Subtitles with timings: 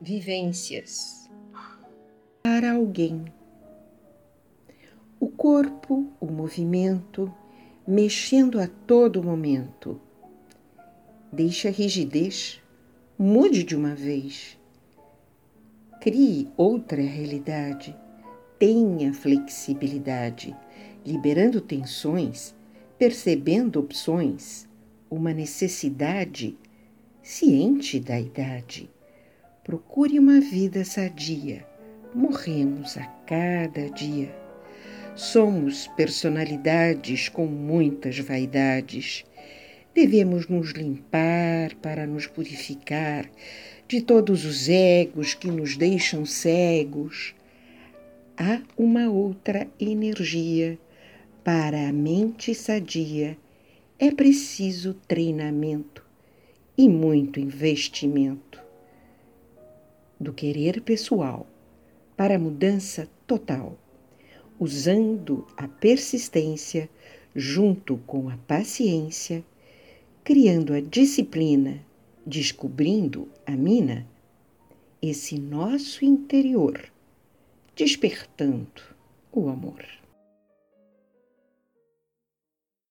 [0.00, 1.28] vivências
[2.42, 3.26] para alguém.
[5.18, 7.30] O corpo, o movimento,
[7.86, 10.00] mexendo a todo momento.
[11.30, 12.62] Deixe a rigidez,
[13.18, 14.58] mude de uma vez.
[16.00, 17.94] Crie outra realidade.
[18.58, 20.56] Tenha flexibilidade,
[21.04, 22.54] liberando tensões,
[22.98, 24.66] percebendo opções,
[25.10, 26.56] uma necessidade
[27.22, 28.88] ciente da idade
[29.62, 31.66] Procure uma vida sadia.
[32.14, 34.34] Morremos a cada dia.
[35.14, 39.22] Somos personalidades com muitas vaidades.
[39.94, 43.30] Devemos nos limpar para nos purificar
[43.86, 47.34] de todos os egos que nos deixam cegos.
[48.38, 50.78] Há uma outra energia
[51.44, 53.36] para a mente sadia.
[53.98, 56.02] É preciso treinamento
[56.78, 58.69] e muito investimento
[60.20, 61.46] do querer pessoal
[62.16, 63.78] para a mudança total,
[64.58, 66.90] usando a persistência
[67.34, 69.42] junto com a paciência,
[70.22, 71.80] criando a disciplina,
[72.26, 74.06] descobrindo a mina,
[75.00, 76.92] esse nosso interior,
[77.74, 78.82] despertando
[79.32, 79.99] o amor.